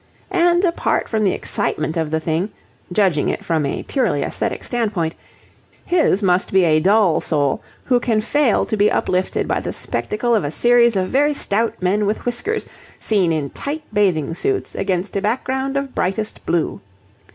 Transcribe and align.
And 0.31 0.65
apart 0.65 1.07
from 1.07 1.23
the 1.23 1.31
excitement 1.33 1.95
of 1.95 2.09
the 2.09 2.19
thing, 2.19 2.49
judging 2.91 3.29
it 3.29 3.43
from 3.45 3.67
a 3.67 3.83
purely 3.83 4.23
aesthetic 4.23 4.63
standpoint, 4.63 5.13
his 5.85 6.23
must 6.23 6.51
be 6.51 6.63
a 6.65 6.79
dull 6.79 7.21
soul 7.21 7.61
who 7.83 7.99
can 7.99 8.19
fail 8.19 8.65
to 8.65 8.75
be 8.75 8.89
uplifted 8.89 9.47
by 9.47 9.59
the 9.59 9.71
spectacle 9.71 10.33
of 10.33 10.43
a 10.43 10.49
series 10.49 10.95
of 10.95 11.09
very 11.09 11.35
stout 11.35 11.75
men 11.83 12.07
with 12.07 12.25
whiskers, 12.25 12.65
seen 12.99 13.31
in 13.31 13.51
tight 13.51 13.83
bathing 13.93 14.33
suits 14.33 14.73
against 14.73 15.15
a 15.17 15.21
background 15.21 15.77
of 15.77 15.93
brightest 15.93 16.43
blue. 16.47 16.81